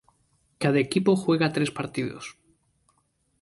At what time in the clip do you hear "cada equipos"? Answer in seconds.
0.61-1.19